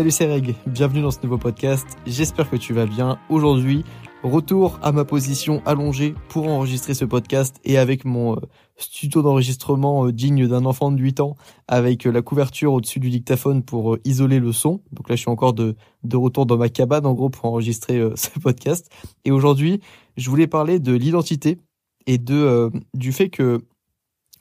Salut 0.00 0.10
c'est 0.12 0.32
Reg, 0.32 0.54
bienvenue 0.66 1.02
dans 1.02 1.10
ce 1.10 1.18
nouveau 1.22 1.36
podcast, 1.36 1.86
j'espère 2.06 2.48
que 2.48 2.56
tu 2.56 2.72
vas 2.72 2.86
bien. 2.86 3.18
Aujourd'hui, 3.28 3.84
retour 4.22 4.78
à 4.80 4.92
ma 4.92 5.04
position 5.04 5.60
allongée 5.66 6.14
pour 6.30 6.48
enregistrer 6.48 6.94
ce 6.94 7.04
podcast 7.04 7.56
et 7.64 7.76
avec 7.76 8.06
mon 8.06 8.34
euh, 8.34 8.40
studio 8.78 9.20
d'enregistrement 9.20 10.06
euh, 10.06 10.10
digne 10.10 10.48
d'un 10.48 10.64
enfant 10.64 10.90
de 10.90 10.98
8 10.98 11.20
ans 11.20 11.36
avec 11.68 12.06
euh, 12.06 12.12
la 12.12 12.22
couverture 12.22 12.72
au-dessus 12.72 12.98
du 12.98 13.10
dictaphone 13.10 13.62
pour 13.62 13.98
isoler 14.04 14.40
le 14.40 14.52
son. 14.52 14.80
Donc 14.90 15.10
là 15.10 15.16
je 15.16 15.20
suis 15.20 15.30
encore 15.30 15.52
de, 15.52 15.76
de 16.02 16.16
retour 16.16 16.46
dans 16.46 16.56
ma 16.56 16.70
cabane 16.70 17.04
en 17.04 17.12
gros 17.12 17.28
pour 17.28 17.44
enregistrer 17.44 18.02
ce 18.14 18.30
podcast. 18.38 18.90
Et 19.26 19.30
aujourd'hui 19.30 19.82
je 20.16 20.30
voulais 20.30 20.46
parler 20.46 20.78
de 20.78 20.94
l'identité 20.94 21.58
et 22.06 22.16
de 22.16 22.72
du 22.94 23.12
fait 23.12 23.28
que 23.28 23.60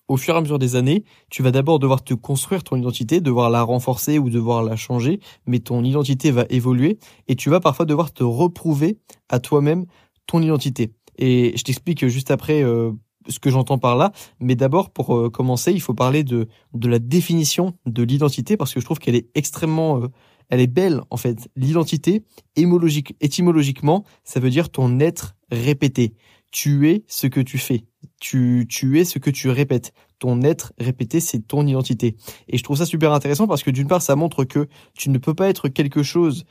au 0.09 0.17
fur 0.17 0.33
et 0.33 0.37
à 0.37 0.41
mesure 0.41 0.59
des 0.59 0.75
années, 0.75 1.05
tu 1.29 1.43
vas 1.43 1.51
d'abord 1.51 1.79
devoir 1.79 2.03
te 2.03 2.13
construire 2.13 2.63
ton 2.63 2.75
identité, 2.75 3.21
devoir 3.21 3.49
la 3.49 3.61
renforcer 3.61 4.17
ou 4.19 4.29
devoir 4.29 4.63
la 4.63 4.75
changer, 4.75 5.19
mais 5.45 5.59
ton 5.59 5.83
identité 5.83 6.31
va 6.31 6.45
évoluer 6.49 6.97
et 7.27 7.35
tu 7.35 7.49
vas 7.49 7.59
parfois 7.59 7.85
devoir 7.85 8.11
te 8.11 8.23
reprouver 8.23 8.97
à 9.29 9.39
toi-même 9.39 9.85
ton 10.25 10.41
identité. 10.41 10.91
Et 11.17 11.53
je 11.55 11.63
t'explique 11.63 12.07
juste 12.07 12.31
après 12.31 12.63
euh, 12.63 12.91
ce 13.27 13.39
que 13.39 13.51
j'entends 13.51 13.77
par 13.77 13.95
là, 13.95 14.11
mais 14.39 14.55
d'abord 14.55 14.89
pour 14.89 15.15
euh, 15.15 15.29
commencer, 15.29 15.71
il 15.71 15.81
faut 15.81 15.93
parler 15.93 16.23
de 16.23 16.47
de 16.73 16.89
la 16.89 16.99
définition 16.99 17.75
de 17.85 18.01
l'identité 18.01 18.57
parce 18.57 18.73
que 18.73 18.79
je 18.79 18.85
trouve 18.85 18.99
qu'elle 18.99 19.15
est 19.15 19.29
extrêmement 19.35 20.01
euh, 20.01 20.07
elle 20.49 20.59
est 20.59 20.67
belle 20.67 21.01
en 21.11 21.17
fait. 21.17 21.49
L'identité 21.55 22.23
étymologiquement, 22.55 24.03
ça 24.23 24.39
veut 24.39 24.49
dire 24.49 24.69
ton 24.69 24.99
être 24.99 25.35
répété. 25.51 26.15
Tu 26.51 26.89
es 26.89 27.03
ce 27.07 27.27
que 27.27 27.41
tu 27.41 27.59
fais 27.59 27.85
tu, 28.19 28.65
tu 28.69 28.99
es 28.99 29.05
ce 29.05 29.19
que 29.19 29.29
tu 29.29 29.49
répètes. 29.49 29.93
Ton 30.19 30.41
être 30.41 30.73
répété, 30.77 31.19
c'est 31.19 31.39
ton 31.39 31.65
identité. 31.65 32.15
Et 32.47 32.57
je 32.57 32.63
trouve 32.63 32.77
ça 32.77 32.85
super 32.85 33.13
intéressant 33.13 33.47
parce 33.47 33.63
que 33.63 33.71
d'une 33.71 33.87
part, 33.87 34.01
ça 34.01 34.15
montre 34.15 34.43
que 34.43 34.67
tu 34.93 35.09
ne 35.09 35.17
peux 35.17 35.33
pas 35.33 35.47
être 35.47 35.69
quelque 35.69 36.03
chose 36.03 36.45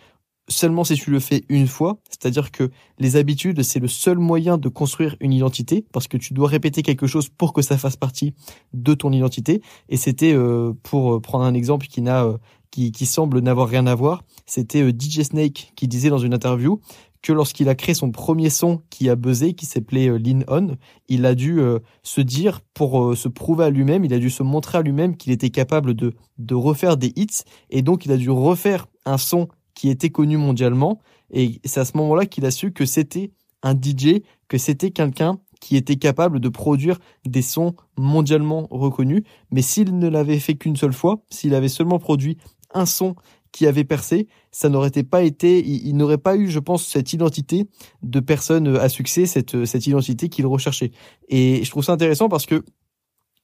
seulement 0.49 0.85
si 0.85 0.95
tu 0.95 1.11
le 1.11 1.21
fais 1.21 1.45
une 1.49 1.69
fois. 1.69 1.99
C'est-à-dire 2.09 2.51
que 2.51 2.71
les 2.99 3.17
habitudes, 3.17 3.63
c'est 3.63 3.81
le 3.81 3.89
seul 3.89 4.19
moyen 4.19 4.59
de 4.59 4.69
construire 4.69 5.17
une 5.21 5.33
identité 5.33 5.85
parce 5.93 6.09
que 6.09 6.17
tu 6.17 6.35
dois 6.35 6.49
répéter 6.49 6.83
quelque 6.83 7.07
chose 7.07 7.29
pour 7.29 7.53
que 7.53 7.63
ça 7.63 7.77
fasse 7.77 7.97
partie 7.97 8.35
de 8.73 8.95
ton 8.95 9.13
identité. 9.13 9.63
Et 9.89 9.97
c'était, 9.97 10.33
euh, 10.33 10.73
pour 10.83 11.21
prendre 11.21 11.45
un 11.45 11.55
exemple 11.55 11.87
qui 11.87 12.01
n'a, 12.01 12.25
euh, 12.25 12.39
qui, 12.71 12.93
qui 12.93 13.07
semble 13.07 13.41
n'avoir 13.41 13.69
rien 13.69 13.87
à 13.87 13.95
voir, 13.95 14.25
c'était 14.47 14.83
euh, 14.83 14.91
DJ 14.91 15.23
Snake 15.23 15.73
qui 15.77 15.89
disait 15.89 16.11
dans 16.11 16.19
une 16.19 16.35
interview 16.35 16.81
que 17.23 17.33
lorsqu'il 17.33 17.69
a 17.69 17.75
créé 17.75 17.95
son 17.95 18.11
premier 18.11 18.51
son 18.51 18.83
qui 18.91 19.09
a 19.09 19.17
buzzé, 19.17 19.55
qui 19.55 19.67
s'appelait 19.67 20.09
euh, 20.09 20.19
Lean 20.19 20.41
On, 20.49 20.77
il 21.09 21.27
a 21.27 21.35
dû 21.35 21.61
euh, 21.61 21.79
se 22.03 22.21
dire, 22.21 22.61
pour 22.75 23.03
euh, 23.03 23.15
se 23.15 23.29
prouver 23.29 23.65
à 23.65 23.71
lui-même, 23.71 24.05
il 24.05 24.15
a 24.15 24.19
dû 24.19 24.31
se 24.31 24.43
montrer 24.43 24.79
à 24.79 24.83
lui-même 24.83 25.17
qu'il 25.17 25.33
était 25.33 25.51
capable 25.51 25.95
de, 25.95 26.15
de 26.39 26.55
refaire 26.55 26.97
des 26.97 27.13
hits, 27.17 27.45
et 27.71 27.83
donc 27.83 28.07
il 28.07 28.13
a 28.13 28.17
dû 28.17 28.31
refaire 28.31 28.87
un 29.05 29.19
son 29.19 29.49
qui 29.75 29.89
était 29.89 30.11
connu 30.11 30.37
mondialement, 30.37 31.01
et 31.33 31.61
c'est 31.65 31.81
à 31.81 31.85
ce 31.85 31.97
moment-là 31.97 32.27
qu'il 32.27 32.47
a 32.47 32.51
su 32.51 32.73
que 32.73 32.85
c'était 32.85 33.33
un 33.63 33.75
DJ, 33.75 34.23
que 34.49 34.59
c'était 34.59 34.91
quelqu'un 34.91 35.39
qui 35.61 35.77
était 35.77 35.97
capable 35.97 36.41
de 36.41 36.49
produire 36.49 36.99
des 37.27 37.43
sons 37.43 37.75
mondialement 37.97 38.69
reconnus, 38.71 39.23
mais 39.51 39.63
s'il 39.63 39.99
ne 39.99 40.09
l'avait 40.09 40.39
fait 40.39 40.55
qu'une 40.55 40.77
seule 40.77 40.93
fois, 40.93 41.23
s'il 41.31 41.55
avait 41.55 41.69
seulement 41.69 41.99
produit 41.99 42.39
un 42.75 42.87
son 42.87 43.15
qui 43.53 43.67
avait 43.67 43.85
percé, 43.85 44.29
ça 44.51 44.69
n'aurait 44.69 44.91
pas 45.03 45.23
été, 45.23 45.67
il, 45.67 45.97
n'aurait 45.97 46.19
pas 46.19 46.37
eu, 46.37 46.49
je 46.49 46.59
pense, 46.59 46.87
cette 46.87 47.13
identité 47.13 47.67
de 48.03 48.21
personne 48.21 48.77
à 48.77 48.89
succès, 48.89 49.27
cette, 49.27 49.65
cette 49.65 49.87
identité 49.87 50.29
qu'il 50.29 50.47
recherchait. 50.47 50.91
Et 51.29 51.65
je 51.65 51.71
trouve 51.71 51.85
ça 51.85 51.93
intéressant 51.93 52.29
parce 52.29 52.47
que 52.47 52.65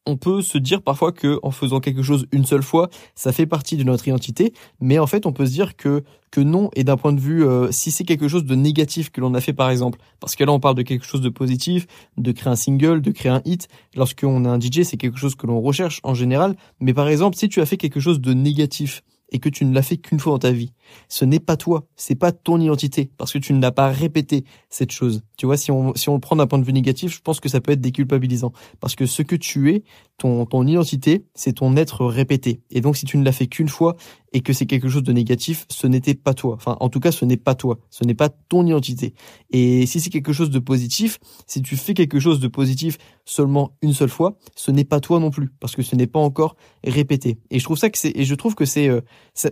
on 0.06 0.16
peut 0.16 0.42
se 0.42 0.58
dire 0.58 0.82
parfois 0.82 1.12
que 1.12 1.38
en 1.42 1.50
faisant 1.50 1.80
quelque 1.80 2.02
chose 2.02 2.26
une 2.32 2.44
seule 2.44 2.62
fois, 2.62 2.90
ça 3.14 3.32
fait 3.32 3.46
partie 3.46 3.76
de 3.76 3.84
notre 3.84 4.06
identité, 4.06 4.52
mais 4.80 4.98
en 4.98 5.06
fait, 5.06 5.26
on 5.26 5.32
peut 5.32 5.46
se 5.46 5.52
dire 5.52 5.76
que 5.76 6.04
que 6.30 6.40
non. 6.40 6.68
Et 6.74 6.82
d'un 6.82 6.96
point 6.96 7.12
de 7.12 7.20
vue, 7.20 7.46
euh, 7.46 7.70
si 7.70 7.90
c'est 7.90 8.04
quelque 8.04 8.26
chose 8.26 8.44
de 8.44 8.54
négatif 8.54 9.10
que 9.10 9.20
l'on 9.20 9.34
a 9.34 9.40
fait, 9.40 9.52
par 9.52 9.70
exemple, 9.70 10.00
parce 10.20 10.34
que 10.34 10.42
là, 10.42 10.52
on 10.52 10.60
parle 10.60 10.74
de 10.74 10.82
quelque 10.82 11.06
chose 11.06 11.20
de 11.20 11.28
positif, 11.28 11.86
de 12.18 12.32
créer 12.32 12.52
un 12.52 12.56
single, 12.56 13.00
de 13.00 13.12
créer 13.12 13.30
un 13.30 13.40
hit. 13.44 13.68
Lorsqu'on 13.94 14.44
est 14.44 14.48
un 14.48 14.60
DJ, 14.60 14.82
c'est 14.82 14.96
quelque 14.96 15.18
chose 15.18 15.36
que 15.36 15.46
l'on 15.46 15.60
recherche 15.60 16.00
en 16.02 16.14
général. 16.14 16.56
Mais 16.80 16.92
par 16.92 17.08
exemple, 17.08 17.36
si 17.36 17.48
tu 17.48 17.60
as 17.60 17.66
fait 17.66 17.76
quelque 17.76 18.00
chose 18.00 18.20
de 18.20 18.34
négatif, 18.34 19.02
et 19.34 19.40
que 19.40 19.48
tu 19.50 19.66
ne 19.66 19.74
l'as 19.74 19.82
fait 19.82 19.98
qu'une 19.98 20.20
fois 20.20 20.32
dans 20.34 20.38
ta 20.38 20.52
vie. 20.52 20.72
Ce 21.08 21.24
n'est 21.24 21.40
pas 21.40 21.56
toi, 21.56 21.86
c'est 21.96 22.14
pas 22.14 22.32
ton 22.32 22.60
identité, 22.60 23.10
parce 23.16 23.32
que 23.32 23.38
tu 23.38 23.52
ne 23.52 23.60
l'as 23.60 23.72
pas 23.72 23.90
répété 23.90 24.44
cette 24.70 24.92
chose. 24.92 25.22
Tu 25.36 25.46
vois, 25.46 25.56
si 25.56 25.70
on 25.70 25.94
si 25.94 26.08
on 26.08 26.14
le 26.14 26.20
prend 26.20 26.36
d'un 26.36 26.46
point 26.46 26.58
de 26.58 26.64
vue 26.64 26.72
négatif, 26.72 27.14
je 27.14 27.20
pense 27.20 27.40
que 27.40 27.48
ça 27.48 27.60
peut 27.60 27.72
être 27.72 27.80
déculpabilisant, 27.80 28.52
parce 28.80 28.94
que 28.94 29.06
ce 29.06 29.22
que 29.22 29.36
tu 29.36 29.72
es, 29.72 29.82
ton 30.18 30.46
ton 30.46 30.66
identité, 30.66 31.24
c'est 31.34 31.54
ton 31.54 31.76
être 31.76 32.04
répété. 32.06 32.60
Et 32.70 32.80
donc, 32.80 32.96
si 32.96 33.06
tu 33.06 33.18
ne 33.18 33.24
l'as 33.24 33.32
fait 33.32 33.46
qu'une 33.46 33.68
fois 33.68 33.96
et 34.32 34.40
que 34.40 34.52
c'est 34.52 34.66
quelque 34.66 34.88
chose 34.88 35.04
de 35.04 35.12
négatif, 35.12 35.64
ce 35.70 35.86
n'était 35.86 36.14
pas 36.14 36.34
toi. 36.34 36.54
Enfin, 36.54 36.76
en 36.80 36.88
tout 36.88 37.00
cas, 37.00 37.12
ce 37.12 37.24
n'est 37.24 37.36
pas 37.36 37.54
toi, 37.54 37.78
ce 37.90 38.04
n'est 38.04 38.14
pas 38.14 38.28
ton 38.28 38.66
identité. 38.66 39.14
Et 39.50 39.86
si 39.86 40.00
c'est 40.00 40.10
quelque 40.10 40.32
chose 40.32 40.50
de 40.50 40.58
positif, 40.58 41.18
si 41.46 41.62
tu 41.62 41.76
fais 41.76 41.94
quelque 41.94 42.18
chose 42.18 42.40
de 42.40 42.48
positif 42.48 42.98
seulement 43.24 43.76
une 43.80 43.92
seule 43.92 44.08
fois, 44.08 44.36
ce 44.56 44.72
n'est 44.72 44.84
pas 44.84 45.00
toi 45.00 45.20
non 45.20 45.30
plus, 45.30 45.50
parce 45.60 45.76
que 45.76 45.82
ce 45.82 45.94
n'est 45.94 46.08
pas 46.08 46.18
encore 46.18 46.56
répété. 46.82 47.38
Et 47.50 47.60
je 47.60 47.64
trouve 47.64 47.78
ça 47.78 47.90
que 47.90 47.98
c'est 47.98 48.12
et 48.14 48.24
je 48.24 48.34
trouve 48.34 48.56
que 48.56 48.64
c'est 48.64 48.88
euh, 48.88 49.00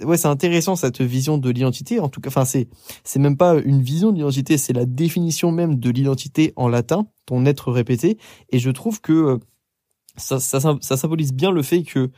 ouais, 0.04 0.16
c'est 0.16 0.28
intéressant 0.28 0.74
cette 0.74 1.00
vision 1.00 1.21
de 1.38 1.50
l'identité. 1.50 2.00
En 2.00 2.08
tout 2.08 2.20
cas, 2.20 2.28
enfin, 2.28 2.44
c'est 2.44 2.68
c'est 3.04 3.18
même 3.18 3.36
pas 3.36 3.54
une 3.60 3.82
vision 3.82 4.10
de 4.10 4.16
l'identité, 4.16 4.58
c'est 4.58 4.72
la 4.72 4.84
définition 4.84 5.52
même 5.52 5.78
de 5.78 5.90
l'identité 5.90 6.52
en 6.56 6.68
latin, 6.68 7.06
ton 7.26 7.46
être 7.46 7.72
répété. 7.72 8.18
Et 8.50 8.58
je 8.58 8.70
trouve 8.70 9.00
que 9.00 9.12
euh, 9.12 9.38
ça, 10.16 10.40
ça, 10.40 10.96
symbolise 10.96 11.32
bien 11.32 11.50
le 11.50 11.62
fait 11.62 11.82
que 11.82 12.10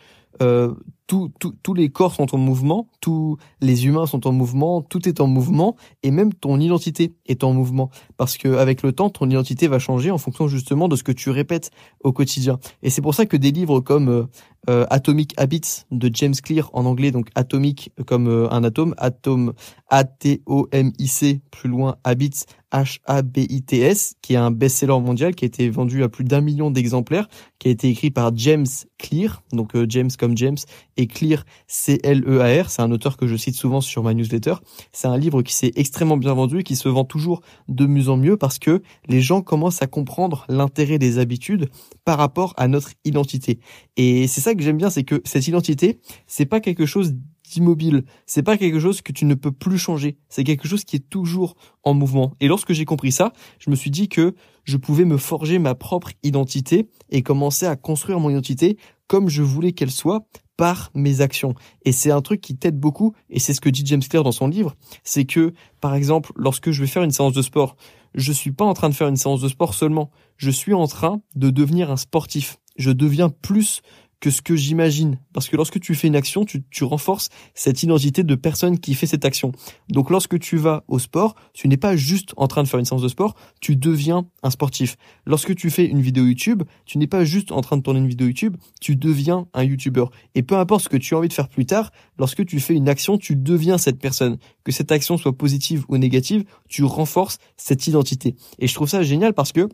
euh, 0.43 0.75
tous 1.07 1.75
les 1.75 1.91
corps 1.91 2.15
sont 2.15 2.35
en 2.35 2.39
mouvement, 2.39 2.89
tous 3.01 3.37
les 3.61 3.87
humains 3.87 4.07
sont 4.07 4.27
en 4.27 4.33
mouvement, 4.33 4.81
tout 4.81 5.07
est 5.09 5.21
en 5.21 5.27
mouvement, 5.27 5.77
et 6.03 6.11
même 6.11 6.33
ton 6.33 6.59
identité 6.59 7.15
est 7.27 7.45
en 7.45 7.53
mouvement. 7.53 7.91
Parce 8.17 8.39
que 8.39 8.49
avec 8.57 8.83
le 8.83 8.93
temps, 8.93 9.11
ton 9.11 9.29
identité 9.29 9.69
va 9.69 9.79
changer 9.79 10.11
en 10.11 10.19
fonction 10.19 10.49
justement 10.49 10.89
de 10.89 10.97
ce 10.97 11.03
que 11.03 11.13
tu 11.13 11.31
répètes 11.31 11.71
au 12.03 12.13
quotidien. 12.13 12.59
Et 12.83 12.91
c'est 12.91 13.03
pour 13.03 13.15
ça 13.15 13.27
que 13.27 13.37
des 13.37 13.53
livres 13.53 13.81
comme 13.81 14.09
euh, 14.09 14.25
euh, 14.71 14.87
Atomic 14.89 15.35
Habits 15.37 15.85
de 15.91 16.11
James 16.13 16.35
Clear 16.35 16.71
en 16.73 16.87
anglais, 16.87 17.11
donc 17.11 17.29
atomique 17.35 17.93
comme 18.07 18.29
euh, 18.29 18.51
un 18.51 18.65
atome, 18.65 18.95
atome 18.97 19.53
A-T-O-M-I-C, 19.91 21.43
plus 21.51 21.69
loin, 21.69 21.97
Habits, 22.03 22.45
H-A-B-I-T-S, 22.73 24.15
qui 24.23 24.33
est 24.33 24.39
un 24.39 24.51
best-seller 24.51 24.99
mondial 25.01 25.35
qui 25.35 25.45
a 25.45 25.47
été 25.47 25.69
vendu 25.69 26.03
à 26.03 26.09
plus 26.09 26.25
d'un 26.25 26.41
million 26.41 26.71
d'exemplaires, 26.71 27.29
qui 27.59 27.69
a 27.69 27.71
été 27.71 27.89
écrit 27.89 28.11
par 28.11 28.35
James 28.37 28.67
Clear, 28.99 29.43
donc 29.53 29.77
James 29.89 30.11
comme 30.19 30.37
James, 30.37 30.57
et 30.97 31.07
Clear, 31.07 31.45
C-L-E-A-R. 31.67 32.71
C'est 32.71 32.83
un 32.83 32.91
auteur 32.91 33.17
que 33.17 33.27
je 33.27 33.37
cite 33.37 33.57
souvent 33.57 33.81
sur 33.81 34.03
ma 34.03 34.15
newsletter. 34.15 34.55
C'est 34.93 35.09
un 35.09 35.17
livre 35.17 35.43
qui 35.43 35.55
s'est 35.55 35.73
extrêmement 35.77 36.17
bien 36.17 36.35
vendu 36.35 36.61
et 36.61 36.63
qui 36.63 36.77
se 36.77 36.89
vend 36.89 37.05
toujours 37.05 37.43
de 37.69 37.87
mieux 37.87 38.09
en 38.09 38.17
mieux 38.17 38.37
parce 38.37 38.59
que 38.59 38.83
les 39.09 39.21
gens 39.21 39.43
commencent 39.43 39.83
à 39.83 39.87
comprendre 39.87 40.45
l'intérêt 40.49 40.99
des 40.99 41.19
habitudes 41.19 41.69
par 42.05 42.19
rapport 42.19 42.55
à 42.57 42.69
notre 42.69 42.91
identité. 43.05 43.61
Et 43.97 44.27
c'est 44.27 44.41
ça 44.41 44.55
que 44.55 44.63
j'aime 44.63 44.77
bien, 44.77 44.91
c'est 44.91 45.05
que 45.05 45.21
cette 45.25 45.47
identité, 45.47 46.01
c'est 46.27 46.47
pas 46.47 46.61
quelque 46.61 46.87
chose 46.87 47.15
d'immobile. 47.51 48.05
C'est 48.27 48.43
pas 48.43 48.57
quelque 48.57 48.81
chose 48.81 49.03
que 49.03 49.13
tu 49.13 49.25
ne 49.25 49.35
peux 49.35 49.53
plus 49.53 49.79
changer. 49.79 50.17
C'est 50.29 50.45
quelque 50.45 50.69
chose 50.69 50.85
qui 50.85 50.97
est 50.97 51.09
toujours 51.09 51.57
en 51.83 51.95
mouvement. 51.95 52.35
Et 52.41 52.49
lorsque 52.49 52.73
j'ai 52.73 52.85
compris 52.85 53.13
ça, 53.13 53.33
je 53.59 53.71
me 53.71 53.77
suis 53.77 53.91
dit 53.91 54.09
que 54.09 54.35
je 54.65 54.77
pouvais 54.77 55.05
me 55.05 55.17
forger 55.17 55.59
ma 55.59 55.75
propre 55.75 56.11
identité 56.23 56.89
et 57.11 57.23
commencer 57.23 57.67
à 57.67 57.77
construire 57.77 58.19
mon 58.21 58.31
identité 58.31 58.79
comme 59.07 59.29
je 59.29 59.43
voulais 59.43 59.73
qu'elle 59.73 59.91
soit 59.91 60.27
par 60.57 60.91
mes 60.95 61.21
actions. 61.21 61.55
Et 61.85 61.93
c'est 61.93 62.11
un 62.11 62.23
truc 62.23 62.41
qui 62.41 62.57
t'aide 62.57 62.79
beaucoup, 62.79 63.15
et 63.31 63.39
c'est 63.39 63.55
ce 63.55 63.61
que 63.61 63.69
dit 63.69 63.83
James 63.87 64.03
Clear 64.03 64.23
dans 64.23 64.33
son 64.33 64.49
livre, 64.49 64.75
c'est 65.03 65.25
que, 65.25 65.53
par 65.81 65.95
exemple, 65.95 66.33
lorsque 66.37 66.71
je 66.71 66.81
vais 66.81 66.87
faire 66.87 67.03
une 67.03 67.11
séance 67.11 67.33
de 67.33 67.43
sport, 67.43 67.77
je 68.15 68.33
suis 68.33 68.53
pas 68.53 68.65
en 68.65 68.75
train 68.75 68.89
de 68.89 68.95
faire 68.95 69.09
une 69.09 69.17
séance 69.17 69.41
de 69.41 69.49
sport 69.49 69.75
seulement, 69.75 70.11
je 70.37 70.51
suis 70.51 70.75
en 70.75 70.87
train 70.87 71.21
de 71.35 71.51
devenir 71.51 71.91
un 71.91 71.97
sportif. 71.97 72.59
Je 72.77 72.91
deviens 72.91 73.29
plus 73.29 73.83
que 74.25 74.31
ce 74.31 74.41
que 74.41 74.57
j'imagine. 74.57 75.19
Parce 75.35 75.51
que 75.51 75.57
lorsque 75.57 75.79
tu 75.79 75.95
fais 75.95 76.09
une 76.09 76.17
action, 76.17 76.47
tu, 76.47 76.85
renforces 76.85 77.29
cette 77.53 77.83
identité 77.83 78.23
de 78.23 78.35
personne 78.35 78.79
qui 78.79 78.95
fait 78.95 79.07
cette 79.07 79.27
action. 79.27 79.53
Donc 79.91 80.09
lorsque 80.09 80.39
tu 80.39 80.57
vas 80.57 80.83
au 80.89 80.99
sport, 80.99 81.35
tu 81.53 81.69
n'es 81.69 81.77
pas 81.77 81.95
juste 81.95 82.33
en 82.39 82.49
train 82.49 82.63
de 82.63 82.69
faire 82.69 82.81
une 82.81 82.87
séance 82.87 83.03
de 83.03 83.09
sport, 83.09 83.35
tu 83.61 83.77
deviens 83.77 84.27
un 84.43 84.49
sportif. 84.49 84.97
Lorsque 85.27 85.55
tu 85.55 85.69
fais 85.69 85.85
une 85.85 86.01
vidéo 86.01 86.25
YouTube, 86.25 86.63
tu 86.87 86.97
n'es 86.97 87.07
pas 87.07 87.27
juste 87.27 87.53
en 87.53 87.61
train 87.61 87.77
de 87.77 87.83
tourner 87.83 88.01
une 88.01 88.09
vidéo 88.09 88.29
YouTube, 88.29 88.57
tu 88.81 88.97
deviens 88.97 89.47
un 89.53 89.63
YouTuber. 89.63 90.07
Et 90.35 90.43
peu 90.43 90.57
importe 90.57 90.85
ce 90.85 90.89
que 90.89 90.97
tu 90.97 91.15
as 91.15 91.19
envie 91.19 91.29
de 91.29 91.35
faire 91.35 91.51
plus 91.51 91.67
tard, 91.67 91.93
lorsque 92.19 92.47
tu 92.47 92.61
fais 92.61 92.75
une 92.75 92.89
action, 92.89 93.19
tu 93.19 93.37
deviens 93.37 93.77
cette 93.77 93.99
personne. 93.99 94.39
Que 94.65 94.73
cette 94.73 94.91
action 94.91 95.19
soit 95.19 95.37
positive 95.37 95.85
ou 95.91 95.99
négative, 95.99 96.45
tu 96.67 96.83
renforces 96.85 97.37
cette 97.59 97.87
identité. 97.87 98.37
Et 98.59 98.69
je 98.69 98.75
trouve 98.75 98.89
ça 98.89 99.03
génial 99.03 99.35
parce 99.35 99.53
que 99.53 99.69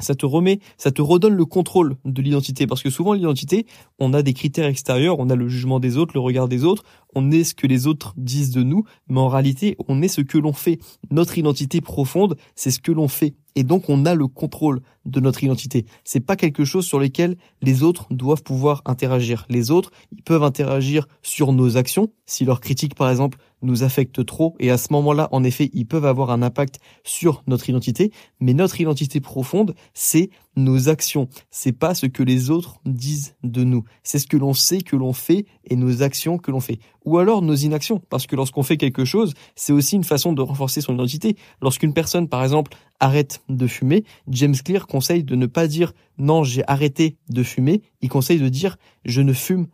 ça 0.00 0.14
te 0.14 0.26
remet, 0.26 0.60
ça 0.76 0.90
te 0.90 1.02
redonne 1.02 1.34
le 1.34 1.44
contrôle 1.44 1.96
de 2.04 2.22
l'identité. 2.22 2.66
Parce 2.66 2.82
que 2.82 2.90
souvent, 2.90 3.12
l'identité, 3.12 3.66
on 3.98 4.12
a 4.12 4.22
des 4.22 4.34
critères 4.34 4.66
extérieurs, 4.66 5.18
on 5.18 5.30
a 5.30 5.36
le 5.36 5.48
jugement 5.48 5.80
des 5.80 5.96
autres, 5.96 6.12
le 6.14 6.20
regard 6.20 6.48
des 6.48 6.64
autres, 6.64 6.82
on 7.14 7.30
est 7.30 7.44
ce 7.44 7.54
que 7.54 7.66
les 7.66 7.86
autres 7.86 8.14
disent 8.16 8.50
de 8.50 8.62
nous, 8.62 8.84
mais 9.08 9.20
en 9.20 9.28
réalité, 9.28 9.76
on 9.88 10.02
est 10.02 10.08
ce 10.08 10.20
que 10.20 10.38
l'on 10.38 10.52
fait. 10.52 10.78
Notre 11.10 11.38
identité 11.38 11.80
profonde, 11.80 12.36
c'est 12.54 12.70
ce 12.70 12.80
que 12.80 12.92
l'on 12.92 13.08
fait. 13.08 13.34
Et 13.56 13.62
donc, 13.62 13.88
on 13.88 14.04
a 14.04 14.14
le 14.14 14.26
contrôle 14.26 14.80
de 15.04 15.20
notre 15.20 15.44
identité. 15.44 15.86
C'est 16.02 16.20
pas 16.20 16.34
quelque 16.34 16.64
chose 16.64 16.84
sur 16.84 16.98
lequel 16.98 17.36
les 17.62 17.82
autres 17.82 18.06
doivent 18.10 18.42
pouvoir 18.42 18.82
interagir. 18.84 19.46
Les 19.48 19.70
autres, 19.70 19.90
ils 20.10 20.22
peuvent 20.22 20.42
interagir 20.42 21.06
sur 21.22 21.52
nos 21.52 21.76
actions. 21.76 22.10
Si 22.26 22.44
leur 22.44 22.60
critique, 22.60 22.96
par 22.96 23.10
exemple, 23.10 23.38
nous 23.64 23.82
affecte 23.82 24.24
trop, 24.24 24.54
et 24.60 24.70
à 24.70 24.78
ce 24.78 24.92
moment-là, 24.92 25.28
en 25.32 25.42
effet, 25.44 25.70
ils 25.72 25.86
peuvent 25.86 26.04
avoir 26.04 26.30
un 26.30 26.42
impact 26.42 26.78
sur 27.02 27.42
notre 27.46 27.68
identité. 27.68 28.12
Mais 28.40 28.54
notre 28.54 28.80
identité 28.80 29.20
profonde, 29.20 29.74
c'est 29.94 30.30
nos 30.56 30.88
actions. 30.88 31.28
C'est 31.50 31.72
pas 31.72 31.94
ce 31.94 32.06
que 32.06 32.22
les 32.22 32.50
autres 32.50 32.78
disent 32.84 33.34
de 33.42 33.64
nous. 33.64 33.84
C'est 34.02 34.18
ce 34.18 34.26
que 34.26 34.36
l'on 34.36 34.54
sait 34.54 34.78
que 34.78 34.96
l'on 34.96 35.12
fait 35.12 35.46
et 35.64 35.76
nos 35.76 36.02
actions 36.02 36.38
que 36.38 36.50
l'on 36.50 36.60
fait. 36.60 36.78
Ou 37.04 37.18
alors 37.18 37.42
nos 37.42 37.54
inactions. 37.54 38.00
Parce 38.08 38.26
que 38.26 38.36
lorsqu'on 38.36 38.62
fait 38.62 38.76
quelque 38.76 39.04
chose, 39.04 39.34
c'est 39.56 39.72
aussi 39.72 39.96
une 39.96 40.04
façon 40.04 40.32
de 40.32 40.42
renforcer 40.42 40.80
son 40.80 40.94
identité. 40.94 41.36
Lorsqu'une 41.60 41.92
personne, 41.92 42.28
par 42.28 42.42
exemple, 42.42 42.76
arrête 43.00 43.42
de 43.48 43.66
fumer, 43.66 44.04
James 44.28 44.54
Clear 44.54 44.86
conseille 44.86 45.24
de 45.24 45.34
ne 45.34 45.46
pas 45.46 45.66
dire 45.66 45.92
non, 46.18 46.44
j'ai 46.44 46.62
arrêté 46.68 47.16
de 47.28 47.42
fumer. 47.42 47.82
Il 48.00 48.08
conseille 48.08 48.38
de 48.38 48.48
dire 48.48 48.76
je 49.04 49.20
ne 49.20 49.32
fume 49.32 49.66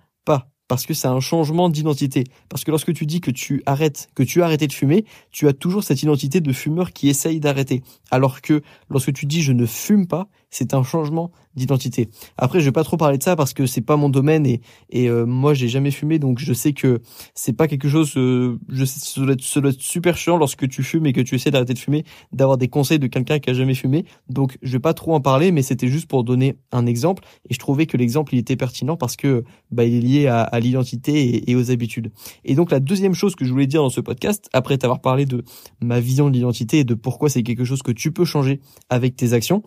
parce 0.70 0.86
que 0.86 0.94
c'est 0.94 1.08
un 1.08 1.18
changement 1.18 1.68
d'identité. 1.68 2.22
Parce 2.48 2.62
que 2.62 2.70
lorsque 2.70 2.92
tu 2.92 3.04
dis 3.04 3.20
que 3.20 3.32
tu 3.32 3.60
arrêtes, 3.66 4.08
que 4.14 4.22
tu 4.22 4.40
as 4.40 4.44
arrêté 4.44 4.68
de 4.68 4.72
fumer, 4.72 5.04
tu 5.32 5.48
as 5.48 5.52
toujours 5.52 5.82
cette 5.82 6.00
identité 6.04 6.40
de 6.40 6.52
fumeur 6.52 6.92
qui 6.92 7.08
essaye 7.08 7.40
d'arrêter. 7.40 7.82
Alors 8.12 8.40
que 8.40 8.62
lorsque 8.88 9.12
tu 9.12 9.26
dis 9.26 9.42
je 9.42 9.50
ne 9.50 9.66
fume 9.66 10.06
pas, 10.06 10.28
c'est 10.50 10.72
un 10.74 10.84
changement 10.84 11.32
d'identité. 11.54 12.08
Après, 12.36 12.60
je 12.60 12.66
vais 12.66 12.72
pas 12.72 12.84
trop 12.84 12.96
parler 12.96 13.18
de 13.18 13.22
ça 13.22 13.34
parce 13.34 13.54
que 13.54 13.66
c'est 13.66 13.80
pas 13.80 13.96
mon 13.96 14.08
domaine 14.08 14.46
et, 14.46 14.60
et 14.90 15.08
euh, 15.08 15.26
moi 15.26 15.54
j'ai 15.54 15.68
jamais 15.68 15.90
fumé, 15.90 16.18
donc 16.18 16.38
je 16.38 16.52
sais 16.52 16.72
que 16.72 17.00
c'est 17.34 17.52
pas 17.52 17.66
quelque 17.66 17.88
chose. 17.88 18.12
Euh, 18.16 18.58
je 18.68 18.84
sais, 18.84 19.00
ça 19.00 19.20
doit, 19.20 19.32
être, 19.32 19.42
ça 19.42 19.60
doit 19.60 19.70
être 19.70 19.80
super 19.80 20.16
chiant 20.16 20.36
lorsque 20.36 20.68
tu 20.68 20.82
fumes 20.82 21.06
et 21.06 21.12
que 21.12 21.20
tu 21.20 21.34
essaies 21.34 21.50
d'arrêter 21.50 21.74
de 21.74 21.78
fumer, 21.78 22.04
d'avoir 22.32 22.56
des 22.56 22.68
conseils 22.68 22.98
de 22.98 23.08
quelqu'un 23.08 23.38
qui 23.40 23.50
a 23.50 23.52
jamais 23.52 23.74
fumé. 23.74 24.04
Donc 24.28 24.58
je 24.62 24.72
vais 24.72 24.78
pas 24.78 24.94
trop 24.94 25.14
en 25.14 25.20
parler, 25.20 25.50
mais 25.50 25.62
c'était 25.62 25.88
juste 25.88 26.08
pour 26.08 26.22
donner 26.22 26.56
un 26.70 26.86
exemple 26.86 27.24
et 27.48 27.54
je 27.54 27.58
trouvais 27.58 27.86
que 27.86 27.96
l'exemple 27.96 28.34
il 28.34 28.38
était 28.38 28.56
pertinent 28.56 28.96
parce 28.96 29.16
que 29.16 29.44
bah 29.72 29.84
il 29.84 29.94
est 29.94 30.00
lié 30.00 30.26
à, 30.28 30.42
à 30.42 30.59
l'identité 30.60 31.50
et, 31.50 31.56
aux 31.56 31.70
habitudes. 31.70 32.12
Et 32.44 32.54
donc 32.54 32.70
la 32.70 32.80
deuxième 32.80 33.14
chose 33.14 33.34
que 33.34 33.44
je 33.44 33.52
voulais 33.52 33.66
dire 33.66 33.82
dans 33.82 33.90
ce 33.90 34.00
podcast, 34.00 34.48
après 34.52 34.78
t'avoir 34.78 35.00
parlé 35.00 35.26
de 35.26 35.44
ma 35.80 36.00
vision 36.00 36.28
de 36.28 36.34
l'identité 36.34 36.80
et 36.80 36.84
de 36.84 36.94
pourquoi 36.94 37.28
c'est 37.28 37.42
quelque 37.42 37.64
chose 37.64 37.82
que 37.82 37.92
tu 37.92 38.12
peux 38.12 38.24
changer 38.24 38.60
avec 38.88 39.16
tes 39.16 39.32
actions 39.32 39.62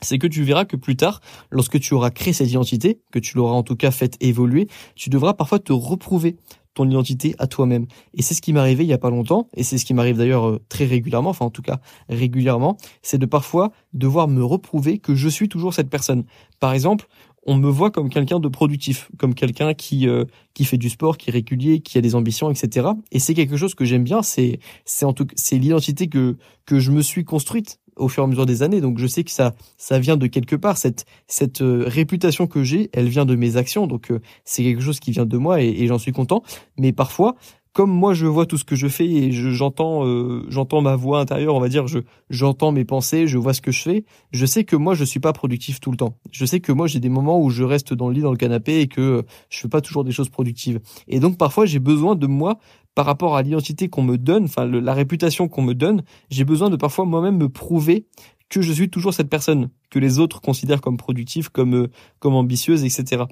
c'est 0.00 0.18
que 0.18 0.26
tu 0.26 0.42
verras 0.42 0.64
que 0.64 0.76
plus 0.76 0.96
tard, 0.96 1.20
lorsque 1.50 1.80
tu 1.80 1.94
auras 1.94 2.10
créé 2.10 2.32
cette 2.32 2.48
identité, 2.48 3.00
que 3.12 3.18
tu 3.18 3.36
l'auras 3.36 3.54
en 3.54 3.62
tout 3.62 3.76
cas 3.76 3.90
fait 3.90 4.16
évoluer, 4.20 4.68
tu 4.94 5.10
devras 5.10 5.34
parfois 5.34 5.58
te 5.58 5.72
reprouver 5.72 6.36
ton 6.74 6.88
identité 6.88 7.34
à 7.38 7.48
toi-même. 7.48 7.86
Et 8.14 8.22
c'est 8.22 8.34
ce 8.34 8.40
qui 8.40 8.52
m'est 8.52 8.60
arrivé 8.60 8.84
il 8.84 8.88
y 8.88 8.92
a 8.92 8.98
pas 8.98 9.10
longtemps, 9.10 9.48
et 9.54 9.64
c'est 9.64 9.78
ce 9.78 9.84
qui 9.84 9.94
m'arrive 9.94 10.16
d'ailleurs 10.16 10.48
euh, 10.48 10.60
très 10.68 10.84
régulièrement, 10.84 11.30
enfin 11.30 11.46
en 11.46 11.50
tout 11.50 11.62
cas 11.62 11.80
régulièrement, 12.08 12.76
c'est 13.02 13.18
de 13.18 13.26
parfois 13.26 13.72
devoir 13.92 14.28
me 14.28 14.44
reprouver 14.44 14.98
que 14.98 15.16
je 15.16 15.28
suis 15.28 15.48
toujours 15.48 15.74
cette 15.74 15.90
personne. 15.90 16.24
Par 16.60 16.72
exemple, 16.72 17.08
on 17.48 17.56
me 17.56 17.70
voit 17.70 17.90
comme 17.90 18.10
quelqu'un 18.10 18.40
de 18.40 18.48
productif, 18.48 19.10
comme 19.16 19.34
quelqu'un 19.34 19.72
qui 19.72 20.06
euh, 20.06 20.26
qui 20.52 20.66
fait 20.66 20.76
du 20.76 20.90
sport, 20.90 21.16
qui 21.16 21.30
est 21.30 21.32
régulier, 21.32 21.80
qui 21.80 21.96
a 21.96 22.02
des 22.02 22.14
ambitions, 22.14 22.50
etc. 22.50 22.88
Et 23.10 23.18
c'est 23.18 23.32
quelque 23.32 23.56
chose 23.56 23.74
que 23.74 23.86
j'aime 23.86 24.04
bien. 24.04 24.22
C'est 24.22 24.60
c'est 24.84 25.06
en 25.06 25.14
tout 25.14 25.26
c'est 25.34 25.56
l'identité 25.56 26.08
que 26.08 26.36
que 26.66 26.78
je 26.78 26.90
me 26.90 27.00
suis 27.00 27.24
construite 27.24 27.80
au 27.96 28.08
fur 28.08 28.22
et 28.22 28.24
à 28.24 28.26
mesure 28.28 28.44
des 28.44 28.62
années. 28.62 28.82
Donc 28.82 28.98
je 28.98 29.06
sais 29.06 29.24
que 29.24 29.30
ça 29.30 29.54
ça 29.78 29.98
vient 29.98 30.18
de 30.18 30.26
quelque 30.26 30.56
part. 30.56 30.76
Cette 30.76 31.06
cette 31.26 31.62
euh, 31.62 31.84
réputation 31.86 32.46
que 32.46 32.62
j'ai, 32.62 32.90
elle 32.92 33.08
vient 33.08 33.24
de 33.24 33.34
mes 33.34 33.56
actions. 33.56 33.86
Donc 33.86 34.10
euh, 34.10 34.20
c'est 34.44 34.62
quelque 34.62 34.82
chose 34.82 35.00
qui 35.00 35.10
vient 35.10 35.24
de 35.24 35.38
moi 35.38 35.62
et, 35.62 35.68
et 35.68 35.86
j'en 35.86 35.98
suis 35.98 36.12
content. 36.12 36.42
Mais 36.76 36.92
parfois 36.92 37.34
comme 37.78 37.92
moi 37.92 38.12
je 38.12 38.26
vois 38.26 38.44
tout 38.44 38.58
ce 38.58 38.64
que 38.64 38.74
je 38.74 38.88
fais 38.88 39.06
et 39.06 39.30
j'entends 39.30 40.04
euh, 40.04 40.44
j'entends 40.48 40.80
ma 40.80 40.96
voix 40.96 41.20
intérieure, 41.20 41.54
on 41.54 41.60
va 41.60 41.68
dire, 41.68 41.86
je 41.86 42.00
j'entends 42.28 42.72
mes 42.72 42.84
pensées, 42.84 43.28
je 43.28 43.38
vois 43.38 43.54
ce 43.54 43.60
que 43.60 43.70
je 43.70 43.80
fais, 43.80 44.04
je 44.32 44.46
sais 44.46 44.64
que 44.64 44.74
moi 44.74 44.94
je 44.94 45.04
suis 45.04 45.20
pas 45.20 45.32
productif 45.32 45.78
tout 45.78 45.92
le 45.92 45.96
temps. 45.96 46.18
Je 46.32 46.44
sais 46.44 46.58
que 46.58 46.72
moi 46.72 46.88
j'ai 46.88 46.98
des 46.98 47.08
moments 47.08 47.40
où 47.40 47.50
je 47.50 47.62
reste 47.62 47.94
dans 47.94 48.08
le 48.08 48.14
lit 48.14 48.20
dans 48.20 48.32
le 48.32 48.36
canapé 48.36 48.80
et 48.80 48.88
que 48.88 49.00
euh, 49.00 49.22
je 49.48 49.60
fais 49.60 49.68
pas 49.68 49.80
toujours 49.80 50.02
des 50.02 50.10
choses 50.10 50.28
productives. 50.28 50.80
Et 51.06 51.20
donc 51.20 51.38
parfois 51.38 51.66
j'ai 51.66 51.78
besoin 51.78 52.16
de 52.16 52.26
moi 52.26 52.58
par 52.96 53.06
rapport 53.06 53.36
à 53.36 53.42
l'identité 53.42 53.88
qu'on 53.88 54.02
me 54.02 54.18
donne, 54.18 54.46
enfin 54.46 54.66
la 54.66 54.92
réputation 54.92 55.46
qu'on 55.46 55.62
me 55.62 55.74
donne, 55.74 56.02
j'ai 56.30 56.42
besoin 56.42 56.70
de 56.70 56.76
parfois 56.76 57.04
moi-même 57.04 57.36
me 57.36 57.48
prouver 57.48 58.06
que 58.48 58.60
je 58.60 58.72
suis 58.72 58.90
toujours 58.90 59.14
cette 59.14 59.30
personne 59.30 59.70
que 59.88 60.00
les 60.00 60.18
autres 60.18 60.40
considèrent 60.40 60.80
comme 60.80 60.96
productive, 60.96 61.52
comme 61.52 61.76
euh, 61.76 61.86
comme 62.18 62.34
ambitieuse, 62.34 62.82
etc. 62.82 63.26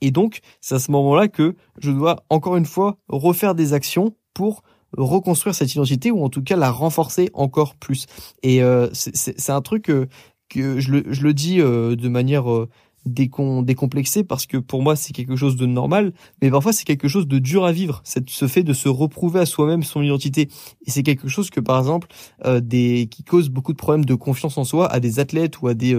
Et 0.00 0.10
donc, 0.10 0.40
c'est 0.60 0.74
à 0.74 0.78
ce 0.78 0.90
moment-là 0.92 1.28
que 1.28 1.56
je 1.78 1.90
dois 1.90 2.24
encore 2.30 2.56
une 2.56 2.66
fois 2.66 2.98
refaire 3.08 3.54
des 3.54 3.72
actions 3.72 4.14
pour 4.34 4.62
reconstruire 4.96 5.54
cette 5.54 5.72
identité 5.72 6.10
ou 6.10 6.24
en 6.24 6.28
tout 6.28 6.42
cas 6.42 6.56
la 6.56 6.70
renforcer 6.70 7.30
encore 7.34 7.76
plus. 7.76 8.06
Et 8.42 8.62
euh, 8.62 8.88
c'est 8.92 9.50
un 9.50 9.60
truc 9.60 9.84
que, 9.84 10.08
que 10.48 10.80
je, 10.80 10.92
le, 10.92 11.04
je 11.12 11.22
le 11.22 11.34
dis 11.34 11.60
euh, 11.60 11.96
de 11.96 12.08
manière 12.08 12.50
euh, 12.50 12.68
décon, 13.06 13.62
décomplexée 13.62 14.24
parce 14.24 14.46
que 14.46 14.56
pour 14.56 14.82
moi 14.82 14.96
c'est 14.96 15.12
quelque 15.12 15.36
chose 15.36 15.56
de 15.56 15.66
normal, 15.66 16.12
mais 16.42 16.50
parfois 16.50 16.72
c'est 16.72 16.84
quelque 16.84 17.08
chose 17.08 17.26
de 17.26 17.38
dur 17.38 17.64
à 17.64 17.72
vivre, 17.72 18.02
ce 18.04 18.46
fait 18.46 18.62
de 18.62 18.72
se 18.72 18.88
reprouver 18.88 19.40
à 19.40 19.46
soi-même 19.46 19.82
son 19.82 20.02
identité. 20.02 20.48
Et 20.86 20.90
c'est 20.90 21.02
quelque 21.02 21.28
chose 21.28 21.50
que 21.50 21.60
par 21.60 21.78
exemple 21.78 22.08
euh, 22.44 22.60
des 22.60 23.08
qui 23.10 23.24
cause 23.24 23.48
beaucoup 23.48 23.72
de 23.72 23.78
problèmes 23.78 24.04
de 24.04 24.14
confiance 24.14 24.58
en 24.58 24.64
soi 24.64 24.90
à 24.90 25.00
des 25.00 25.18
athlètes 25.18 25.60
ou 25.62 25.68
à 25.68 25.74
des 25.74 25.98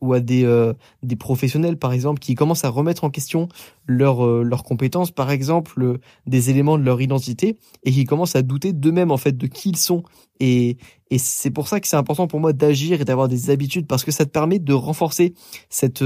ou 0.00 0.12
à 0.12 0.20
des 0.20 0.44
euh, 0.44 0.72
des 1.02 1.16
professionnels 1.16 1.76
par 1.76 1.92
exemple 1.92 2.20
qui 2.20 2.34
commencent 2.34 2.64
à 2.64 2.68
remettre 2.68 3.04
en 3.04 3.10
question 3.10 3.48
leurs 3.88 4.24
euh, 4.24 4.42
leurs 4.44 4.62
compétences 4.62 5.10
par 5.10 5.30
exemple 5.30 5.82
euh, 5.82 5.98
des 6.26 6.50
éléments 6.50 6.78
de 6.78 6.84
leur 6.84 7.00
identité 7.00 7.56
et 7.84 7.90
qui 7.90 8.04
commencent 8.04 8.36
à 8.36 8.42
douter 8.42 8.72
d'eux-mêmes 8.72 9.10
en 9.10 9.16
fait 9.16 9.36
de 9.36 9.46
qui 9.46 9.70
ils 9.70 9.76
sont. 9.76 10.04
Et 10.40 10.76
et 11.10 11.16
c'est 11.16 11.50
pour 11.50 11.68
ça 11.68 11.80
que 11.80 11.88
c'est 11.88 11.96
important 11.96 12.26
pour 12.26 12.38
moi 12.38 12.52
d'agir 12.52 13.00
et 13.00 13.04
d'avoir 13.04 13.28
des 13.28 13.48
habitudes 13.48 13.86
parce 13.86 14.04
que 14.04 14.10
ça 14.10 14.26
te 14.26 14.30
permet 14.30 14.58
de 14.58 14.74
renforcer 14.74 15.32
cette 15.70 16.04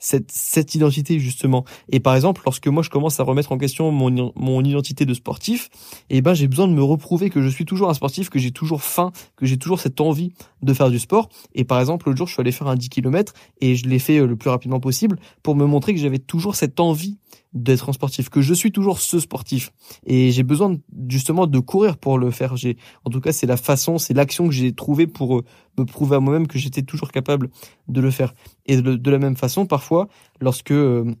cette 0.00 0.30
cette 0.30 0.74
identité 0.74 1.20
justement. 1.20 1.64
Et 1.88 2.00
par 2.00 2.16
exemple 2.16 2.42
lorsque 2.44 2.66
moi 2.66 2.82
je 2.82 2.90
commence 2.90 3.20
à 3.20 3.22
remettre 3.22 3.52
en 3.52 3.58
question 3.58 3.92
mon 3.92 4.32
mon 4.34 4.64
identité 4.64 5.06
de 5.06 5.14
sportif 5.14 5.70
eh 6.10 6.20
ben 6.20 6.34
j'ai 6.34 6.48
besoin 6.48 6.66
de 6.66 6.74
me 6.74 6.82
reprouver 6.82 7.30
que 7.30 7.40
je 7.40 7.48
suis 7.48 7.64
toujours 7.64 7.90
un 7.90 7.94
sportif 7.94 8.28
que 8.28 8.40
j'ai 8.40 8.50
toujours 8.50 8.82
faim 8.82 9.12
que 9.36 9.46
j'ai 9.46 9.56
toujours 9.56 9.78
cette 9.78 10.00
envie 10.00 10.32
de 10.62 10.74
faire 10.74 10.90
du 10.90 10.98
sport. 10.98 11.28
Et 11.54 11.64
par 11.64 11.78
exemple 11.78 12.08
l'autre 12.08 12.18
jour 12.18 12.26
je 12.26 12.32
suis 12.32 12.40
allé 12.40 12.52
faire 12.52 12.66
un 12.66 12.76
10 12.76 12.88
km 12.88 13.32
et 13.60 13.76
je 13.76 13.88
l'ai 13.88 14.00
fait 14.00 14.18
euh, 14.18 14.26
le 14.26 14.34
plus 14.34 14.50
rapidement 14.50 14.80
possible 14.80 15.18
pour 15.44 15.54
me 15.54 15.64
montrer 15.64 15.94
que 15.94 16.00
j'avais 16.00 16.18
toujours 16.18 16.56
cette 16.56 16.80
envie 16.80 17.19
d'être 17.52 17.88
un 17.88 17.92
sportif, 17.92 18.28
que 18.28 18.40
je 18.40 18.54
suis 18.54 18.70
toujours 18.70 19.00
ce 19.00 19.18
sportif. 19.18 19.72
Et 20.06 20.30
j'ai 20.30 20.42
besoin 20.42 20.76
justement 21.08 21.46
de 21.46 21.58
courir 21.58 21.96
pour 21.96 22.18
le 22.18 22.30
faire. 22.30 22.56
J'ai, 22.56 22.76
en 23.04 23.10
tout 23.10 23.20
cas, 23.20 23.32
c'est 23.32 23.46
la 23.46 23.56
façon, 23.56 23.98
c'est 23.98 24.14
l'action 24.14 24.46
que 24.46 24.54
j'ai 24.54 24.72
trouvée 24.72 25.06
pour 25.06 25.38
euh, 25.38 25.44
me 25.78 25.84
prouver 25.84 26.16
à 26.16 26.20
moi-même 26.20 26.46
que 26.46 26.58
j'étais 26.58 26.82
toujours 26.82 27.10
capable 27.10 27.50
de 27.88 28.00
le 28.00 28.10
faire. 28.10 28.34
Et 28.66 28.80
de, 28.80 29.10
la 29.10 29.18
même 29.18 29.36
façon, 29.36 29.66
parfois, 29.66 30.08
lorsque 30.40 30.70
euh, 30.70 31.12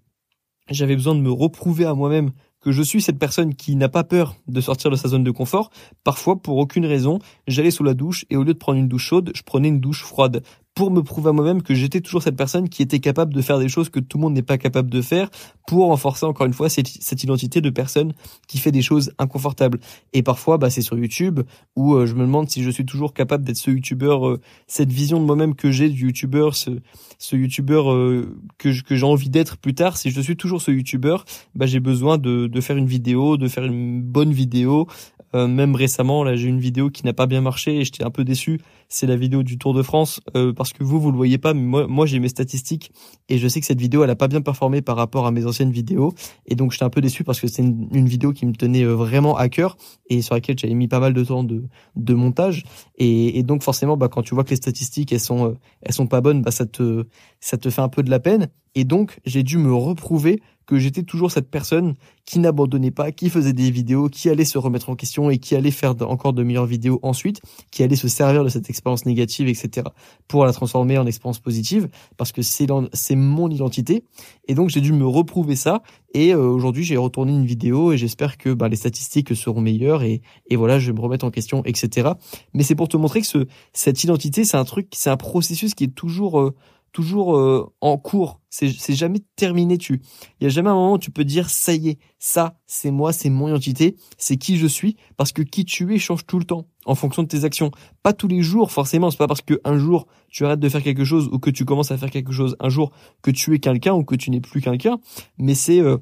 j'avais 0.70 0.94
besoin 0.94 1.14
de 1.14 1.20
me 1.20 1.32
reprouver 1.32 1.84
à 1.84 1.94
moi-même 1.94 2.30
que 2.60 2.72
je 2.72 2.82
suis 2.82 3.00
cette 3.00 3.18
personne 3.18 3.54
qui 3.54 3.74
n'a 3.74 3.88
pas 3.88 4.04
peur 4.04 4.36
de 4.46 4.60
sortir 4.60 4.90
de 4.90 4.96
sa 4.96 5.08
zone 5.08 5.24
de 5.24 5.30
confort, 5.30 5.70
parfois 6.04 6.40
pour 6.40 6.58
aucune 6.58 6.84
raison, 6.84 7.18
j'allais 7.46 7.70
sous 7.70 7.84
la 7.84 7.94
douche 7.94 8.26
et 8.28 8.36
au 8.36 8.44
lieu 8.44 8.52
de 8.52 8.58
prendre 8.58 8.78
une 8.78 8.88
douche 8.88 9.06
chaude, 9.06 9.32
je 9.34 9.42
prenais 9.42 9.68
une 9.68 9.80
douche 9.80 10.04
froide 10.04 10.42
pour 10.74 10.90
me 10.90 11.02
prouver 11.02 11.30
à 11.30 11.32
moi-même 11.32 11.62
que 11.62 11.74
j'étais 11.74 12.00
toujours 12.00 12.22
cette 12.22 12.36
personne 12.36 12.68
qui 12.68 12.82
était 12.82 13.00
capable 13.00 13.34
de 13.34 13.42
faire 13.42 13.58
des 13.58 13.68
choses 13.68 13.88
que 13.88 14.00
tout 14.00 14.18
le 14.18 14.22
monde 14.22 14.34
n'est 14.34 14.42
pas 14.42 14.58
capable 14.58 14.88
de 14.88 15.02
faire 15.02 15.28
pour 15.66 15.86
renforcer 15.86 16.26
encore 16.26 16.46
une 16.46 16.52
fois 16.52 16.68
cette, 16.68 17.22
identité 17.22 17.60
de 17.60 17.70
personne 17.70 18.12
qui 18.48 18.58
fait 18.58 18.72
des 18.72 18.82
choses 18.82 19.12
inconfortables. 19.18 19.80
Et 20.12 20.22
parfois, 20.22 20.58
bah, 20.58 20.70
c'est 20.70 20.82
sur 20.82 20.96
YouTube 20.96 21.40
où 21.76 21.94
euh, 21.94 22.06
je 22.06 22.14
me 22.14 22.20
demande 22.20 22.48
si 22.48 22.62
je 22.62 22.70
suis 22.70 22.86
toujours 22.86 23.14
capable 23.14 23.44
d'être 23.44 23.56
ce 23.56 23.70
YouTuber, 23.70 24.16
euh, 24.22 24.36
cette 24.66 24.90
vision 24.90 25.20
de 25.20 25.24
moi-même 25.24 25.54
que 25.54 25.70
j'ai 25.70 25.88
du 25.88 26.06
YouTuber, 26.06 26.50
ce, 26.52 26.70
ce 27.18 27.36
YouTuber 27.36 27.82
euh, 27.86 28.36
que, 28.58 28.70
j'ai 28.72 29.06
envie 29.06 29.30
d'être 29.30 29.58
plus 29.58 29.74
tard. 29.74 29.96
Si 29.96 30.10
je 30.10 30.20
suis 30.20 30.36
toujours 30.36 30.62
ce 30.62 30.70
YouTuber, 30.70 31.16
bah, 31.54 31.66
j'ai 31.66 31.80
besoin 31.80 32.16
de 32.18 32.60
faire 32.60 32.76
une 32.76 32.86
vidéo, 32.86 33.36
de 33.36 33.48
faire 33.48 33.64
une 33.64 34.02
bonne 34.02 34.32
vidéo, 34.32 34.86
euh, 35.34 35.46
même 35.46 35.74
récemment, 35.74 36.24
là, 36.24 36.36
j'ai 36.36 36.48
une 36.48 36.60
vidéo 36.60 36.90
qui 36.90 37.04
n'a 37.04 37.12
pas 37.12 37.26
bien 37.26 37.40
marché 37.40 37.76
et 37.76 37.84
j'étais 37.84 38.04
un 38.04 38.10
peu 38.10 38.24
déçu. 38.24 38.60
C'est 38.88 39.06
la 39.06 39.16
vidéo 39.16 39.42
du 39.42 39.58
Tour 39.58 39.74
de 39.74 39.82
France 39.82 40.20
euh, 40.36 40.52
parce 40.52 40.72
que 40.72 40.82
vous, 40.82 41.00
vous 41.00 41.12
le 41.12 41.16
voyez 41.16 41.38
pas, 41.38 41.54
mais 41.54 41.62
moi, 41.62 41.86
moi 41.86 42.06
j'ai 42.06 42.18
mes 42.18 42.28
statistiques 42.28 42.90
et 43.28 43.38
je 43.38 43.46
sais 43.46 43.60
que 43.60 43.66
cette 43.66 43.80
vidéo, 43.80 44.02
elle 44.02 44.10
a 44.10 44.16
pas 44.16 44.26
bien 44.26 44.40
performé 44.40 44.82
par 44.82 44.96
rapport 44.96 45.26
à 45.26 45.30
mes 45.30 45.46
anciennes 45.46 45.70
vidéos. 45.70 46.12
Et 46.46 46.56
donc 46.56 46.72
j'étais 46.72 46.84
un 46.84 46.90
peu 46.90 47.00
déçu 47.00 47.22
parce 47.22 47.40
que 47.40 47.46
c'est 47.46 47.62
une, 47.62 48.06
vidéo 48.06 48.32
qui 48.32 48.46
me 48.46 48.52
tenait 48.52 48.82
euh, 48.82 48.94
vraiment 48.94 49.36
à 49.36 49.48
cœur 49.48 49.76
et 50.08 50.22
sur 50.22 50.34
laquelle 50.34 50.58
j'avais 50.58 50.74
mis 50.74 50.88
pas 50.88 50.98
mal 50.98 51.14
de 51.14 51.22
temps 51.22 51.44
de, 51.44 51.62
de 51.94 52.14
montage. 52.14 52.64
Et, 52.98 53.38
et 53.38 53.42
donc 53.44 53.62
forcément, 53.62 53.96
bah, 53.96 54.08
quand 54.08 54.22
tu 54.22 54.34
vois 54.34 54.42
que 54.42 54.50
les 54.50 54.56
statistiques 54.56 55.12
elles 55.12 55.20
sont 55.20 55.54
elles 55.82 55.94
sont 55.94 56.08
pas 56.08 56.20
bonnes, 56.20 56.42
bah 56.42 56.50
ça 56.50 56.66
te 56.66 57.06
ça 57.40 57.56
te 57.56 57.70
fait 57.70 57.82
un 57.82 57.88
peu 57.88 58.02
de 58.02 58.10
la 58.10 58.18
peine. 58.18 58.48
Et 58.74 58.84
donc, 58.84 59.18
j'ai 59.24 59.42
dû 59.42 59.58
me 59.58 59.74
reprouver 59.74 60.40
que 60.70 60.78
j'étais 60.78 61.02
toujours 61.02 61.32
cette 61.32 61.50
personne 61.50 61.94
qui 62.24 62.38
n'abandonnait 62.38 62.92
pas, 62.92 63.10
qui 63.10 63.28
faisait 63.28 63.52
des 63.52 63.72
vidéos, 63.72 64.08
qui 64.08 64.30
allait 64.30 64.44
se 64.44 64.56
remettre 64.56 64.88
en 64.88 64.94
question 64.94 65.28
et 65.28 65.38
qui 65.38 65.56
allait 65.56 65.72
faire 65.72 65.96
encore 66.02 66.32
de 66.32 66.44
meilleures 66.44 66.64
vidéos 66.64 67.00
ensuite, 67.02 67.40
qui 67.72 67.82
allait 67.82 67.96
se 67.96 68.06
servir 68.06 68.44
de 68.44 68.48
cette 68.48 68.70
expérience 68.70 69.04
négative, 69.04 69.48
etc. 69.48 69.88
pour 70.28 70.44
la 70.44 70.52
transformer 70.52 70.96
en 70.96 71.06
expérience 71.06 71.40
positive, 71.40 71.88
parce 72.16 72.30
que 72.30 72.40
c'est 72.42 73.16
mon 73.16 73.50
identité. 73.50 74.04
Et 74.46 74.54
donc 74.54 74.70
j'ai 74.70 74.80
dû 74.80 74.92
me 74.92 75.04
reprouver 75.04 75.56
ça. 75.56 75.82
Et 76.14 76.32
euh, 76.34 76.38
aujourd'hui 76.38 76.84
j'ai 76.84 76.96
retourné 76.96 77.32
une 77.32 77.46
vidéo 77.46 77.90
et 77.90 77.98
j'espère 77.98 78.38
que 78.38 78.50
bah, 78.50 78.68
les 78.68 78.76
statistiques 78.76 79.34
seront 79.34 79.60
meilleures 79.60 80.04
et, 80.04 80.22
voilà 80.52 80.78
je 80.78 80.86
vais 80.86 80.96
me 80.96 81.00
remettre 81.00 81.24
en 81.24 81.32
question, 81.32 81.64
etc. 81.64 82.10
Mais 82.54 82.62
c'est 82.62 82.76
pour 82.76 82.86
te 82.86 82.96
montrer 82.96 83.22
que 83.22 83.26
ce, 83.26 83.46
cette 83.72 84.04
identité 84.04 84.44
c'est 84.44 84.56
un 84.56 84.64
truc, 84.64 84.86
c'est 84.92 85.10
un 85.10 85.16
processus 85.16 85.74
qui 85.74 85.84
est 85.84 85.94
toujours 85.94 86.38
euh, 86.38 86.54
toujours 86.92 87.36
euh, 87.36 87.72
en 87.80 87.98
cours. 87.98 88.40
C'est, 88.48 88.70
jamais 88.94 89.20
terminé. 89.36 89.78
Tu, 89.78 90.00
il 90.40 90.44
y 90.44 90.46
a 90.46 90.48
jamais 90.48 90.70
un 90.70 90.74
moment 90.74 90.94
où 90.94 90.98
tu 90.98 91.12
peux 91.12 91.24
dire 91.24 91.48
ça 91.48 91.72
y 91.72 91.90
est, 91.90 91.98
ça 92.18 92.58
c'est 92.66 92.90
moi, 92.90 93.12
c'est 93.12 93.30
mon 93.30 93.48
identité, 93.48 93.96
c'est 94.18 94.36
qui 94.36 94.56
je 94.56 94.66
suis, 94.66 94.96
parce 95.16 95.32
que 95.32 95.42
qui 95.42 95.64
tu 95.64 95.94
es 95.94 95.98
change 95.98 96.26
tout 96.26 96.38
le 96.38 96.44
temps 96.44 96.66
en 96.84 96.96
fonction 96.96 97.22
de 97.22 97.28
tes 97.28 97.44
actions. 97.44 97.70
Pas 98.02 98.12
tous 98.12 98.26
les 98.26 98.42
jours 98.42 98.72
forcément. 98.72 99.10
C'est 99.10 99.18
pas 99.18 99.28
parce 99.28 99.42
que 99.42 99.60
un 99.64 99.78
jour 99.78 100.06
tu 100.30 100.44
arrêtes 100.44 100.60
de 100.60 100.68
faire 100.68 100.82
quelque 100.82 101.04
chose 101.04 101.28
ou 101.32 101.38
que 101.38 101.50
tu 101.50 101.64
commences 101.64 101.92
à 101.92 101.96
faire 101.96 102.10
quelque 102.10 102.32
chose 102.32 102.56
un 102.60 102.68
jour 102.68 102.90
que 103.22 103.30
tu 103.30 103.54
es 103.54 103.60
quelqu'un 103.60 103.94
ou 103.94 104.04
que 104.04 104.16
tu 104.16 104.30
n'es 104.30 104.40
plus 104.40 104.60
quelqu'un. 104.60 104.98
Mais 105.38 105.54
c'est 105.54 105.80
euh, 105.80 105.98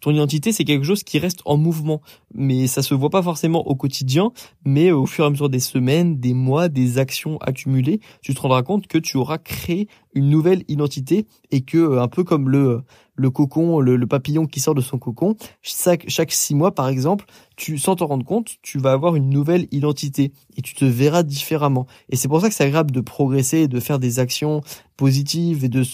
ton 0.00 0.12
identité, 0.12 0.52
c'est 0.52 0.64
quelque 0.64 0.84
chose 0.84 1.02
qui 1.02 1.18
reste 1.18 1.40
en 1.46 1.56
mouvement, 1.56 2.02
mais 2.34 2.66
ça 2.66 2.82
se 2.82 2.94
voit 2.94 3.10
pas 3.10 3.22
forcément 3.22 3.66
au 3.66 3.74
quotidien, 3.74 4.32
mais 4.64 4.90
au 4.90 5.06
fur 5.06 5.24
et 5.24 5.26
à 5.26 5.30
mesure 5.30 5.48
des 5.48 5.60
semaines, 5.60 6.20
des 6.20 6.34
mois, 6.34 6.68
des 6.68 6.98
actions 6.98 7.38
accumulées, 7.38 8.00
tu 8.20 8.34
te 8.34 8.40
rendras 8.40 8.62
compte 8.62 8.86
que 8.86 8.98
tu 8.98 9.16
auras 9.16 9.38
créé 9.38 9.88
une 10.14 10.28
nouvelle 10.28 10.64
identité 10.68 11.26
et 11.50 11.62
que 11.62 11.78
euh, 11.78 12.02
un 12.02 12.08
peu 12.08 12.24
comme 12.24 12.50
le 12.50 12.82
le 13.16 13.30
cocon, 13.30 13.80
le, 13.80 14.06
papillon 14.06 14.46
qui 14.46 14.60
sort 14.60 14.74
de 14.74 14.80
son 14.80 14.98
cocon, 14.98 15.36
chaque, 15.62 16.04
chaque 16.08 16.32
six 16.32 16.54
mois 16.54 16.74
par 16.74 16.88
exemple, 16.88 17.26
tu 17.56 17.78
sans 17.78 17.96
t'en 17.96 18.06
rendre 18.06 18.24
compte, 18.24 18.56
tu 18.62 18.78
vas 18.78 18.92
avoir 18.92 19.14
une 19.16 19.30
nouvelle 19.30 19.66
identité 19.70 20.32
et 20.56 20.62
tu 20.62 20.74
te 20.74 20.84
verras 20.84 21.22
différemment. 21.22 21.86
Et 22.10 22.16
c'est 22.16 22.28
pour 22.28 22.40
ça 22.40 22.48
que 22.48 22.54
c'est 22.54 22.64
agréable 22.64 22.90
de 22.90 23.00
progresser, 23.00 23.68
de 23.68 23.80
faire 23.80 23.98
des 23.98 24.18
actions 24.18 24.60
positives 24.96 25.64
et 25.64 25.68
de 25.68 25.84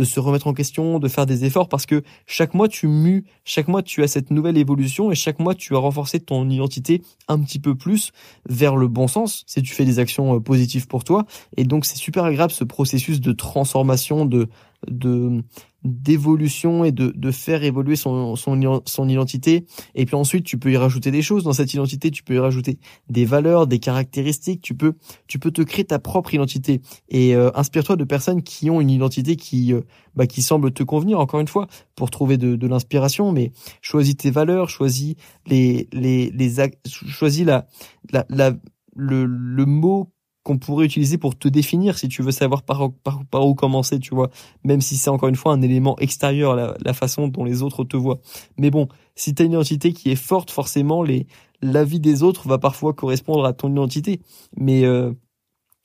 de 0.00 0.04
se 0.04 0.18
remettre 0.18 0.46
en 0.46 0.54
question, 0.54 0.98
de 0.98 1.08
faire 1.08 1.26
des 1.26 1.44
efforts 1.44 1.68
parce 1.68 1.84
que 1.84 2.02
chaque 2.26 2.54
mois 2.54 2.68
tu 2.68 2.86
mues, 2.86 3.26
chaque 3.44 3.68
mois 3.68 3.82
tu 3.82 4.02
as 4.02 4.08
cette 4.08 4.30
nouvelle 4.30 4.56
évolution 4.56 5.12
et 5.12 5.14
chaque 5.14 5.38
mois 5.38 5.54
tu 5.54 5.76
as 5.76 5.78
renforcé 5.78 6.20
ton 6.20 6.48
identité 6.48 7.02
un 7.28 7.38
petit 7.38 7.58
peu 7.58 7.74
plus 7.74 8.12
vers 8.48 8.76
le 8.76 8.88
bon 8.88 9.08
sens 9.08 9.44
si 9.46 9.60
tu 9.60 9.74
fais 9.74 9.84
des 9.84 9.98
actions 9.98 10.36
euh, 10.36 10.40
positives 10.40 10.86
pour 10.86 11.04
toi. 11.04 11.26
Et 11.58 11.64
donc 11.64 11.84
c'est 11.84 11.98
super 11.98 12.24
agréable 12.24 12.50
ce 12.50 12.64
processus 12.64 13.20
de 13.20 13.32
transformation, 13.32 14.24
de 14.24 14.48
de 14.88 15.42
d'évolution 15.82 16.84
et 16.84 16.92
de, 16.92 17.10
de 17.16 17.30
faire 17.30 17.64
évoluer 17.64 17.96
son, 17.96 18.36
son, 18.36 18.82
son 18.84 19.08
identité. 19.08 19.64
Et 19.94 20.04
puis 20.04 20.14
ensuite, 20.14 20.44
tu 20.44 20.58
peux 20.58 20.70
y 20.70 20.76
rajouter 20.76 21.10
des 21.10 21.22
choses 21.22 21.42
dans 21.42 21.54
cette 21.54 21.72
identité. 21.72 22.10
Tu 22.10 22.22
peux 22.22 22.34
y 22.34 22.38
rajouter 22.38 22.78
des 23.08 23.24
valeurs, 23.24 23.66
des 23.66 23.78
caractéristiques. 23.78 24.60
Tu 24.60 24.74
peux, 24.74 24.92
tu 25.26 25.38
peux 25.38 25.50
te 25.50 25.62
créer 25.62 25.86
ta 25.86 25.98
propre 25.98 26.34
identité 26.34 26.82
et 27.08 27.34
euh, 27.34 27.50
inspire-toi 27.54 27.96
de 27.96 28.04
personnes 28.04 28.42
qui 28.42 28.68
ont 28.68 28.82
une 28.82 28.90
identité 28.90 29.36
qui, 29.36 29.72
euh, 29.72 29.80
bah, 30.14 30.26
qui 30.26 30.42
semble 30.42 30.70
te 30.72 30.82
convenir. 30.82 31.18
Encore 31.18 31.40
une 31.40 31.48
fois, 31.48 31.66
pour 31.96 32.10
trouver 32.10 32.36
de, 32.36 32.56
de 32.56 32.66
l'inspiration. 32.66 33.32
Mais 33.32 33.52
choisis 33.80 34.16
tes 34.16 34.30
valeurs, 34.30 34.68
choisis 34.68 35.14
les, 35.46 35.88
les, 35.92 36.30
les, 36.30 36.70
choisis 36.84 37.46
la, 37.46 37.66
la, 38.12 38.26
la 38.28 38.52
le, 38.94 39.24
le 39.24 39.64
mot 39.64 40.12
qu'on 40.42 40.58
pourrait 40.58 40.86
utiliser 40.86 41.18
pour 41.18 41.38
te 41.38 41.48
définir 41.48 41.98
si 41.98 42.08
tu 42.08 42.22
veux 42.22 42.30
savoir 42.30 42.62
par, 42.62 42.80
où 42.82 43.54
commencer, 43.54 43.98
tu 43.98 44.14
vois, 44.14 44.30
même 44.64 44.80
si 44.80 44.96
c'est 44.96 45.10
encore 45.10 45.28
une 45.28 45.36
fois 45.36 45.52
un 45.52 45.62
élément 45.62 45.98
extérieur, 45.98 46.56
la, 46.56 46.76
la 46.82 46.92
façon 46.94 47.28
dont 47.28 47.44
les 47.44 47.62
autres 47.62 47.84
te 47.84 47.96
voient. 47.96 48.20
Mais 48.58 48.70
bon, 48.70 48.88
si 49.16 49.34
tu 49.34 49.42
as 49.42 49.44
une 49.44 49.52
identité 49.52 49.92
qui 49.92 50.10
est 50.10 50.16
forte, 50.16 50.50
forcément, 50.50 51.02
les 51.02 51.26
l'avis 51.62 52.00
des 52.00 52.22
autres 52.22 52.48
va 52.48 52.58
parfois 52.58 52.94
correspondre 52.94 53.44
à 53.44 53.52
ton 53.52 53.70
identité. 53.70 54.20
Mais, 54.56 54.84
euh, 54.84 55.12